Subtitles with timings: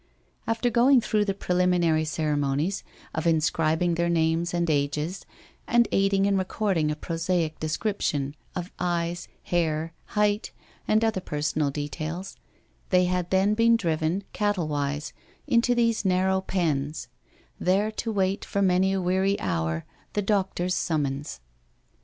[0.47, 5.27] After going through the preliminary ceremonies of inscribing their names and ages,
[5.67, 10.49] and aiding in recording a prosaic description of eyes, hair, height,
[10.87, 12.35] and other personal details,
[12.89, 15.13] they had then been driven, cattle wise,
[15.45, 17.07] into these narrow pens,
[17.59, 21.41] there to a wait for many a weary hour the doctor's summons.